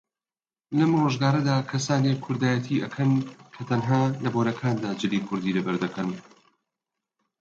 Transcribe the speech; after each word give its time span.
لەم 0.77 0.91
ڕۆژگارەدا 1.01 1.55
کەسانێک 1.71 2.17
کوردایەتی 2.25 2.81
ئەکەن 2.83 3.11
کە 3.53 3.61
تەنها 3.69 4.01
لە 4.23 4.29
بۆنەکاندا 4.33 4.89
جلی 5.01 5.25
کوردی 5.27 5.55
لەبەردەکەن 5.57 6.09